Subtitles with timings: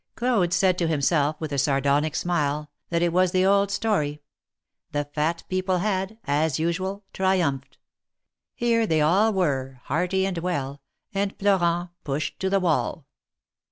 [0.15, 4.19] Claude said to himself, with a sardonic smile, tliat it was the old story—
[4.93, 7.77] the Fat people had, as usual, triumphed;
[8.57, 8.89] THE MARKETS OF PARIS.
[8.89, 10.81] 311 here they all were, hearty and well,
[11.13, 13.05] and Florent pushed to the wall.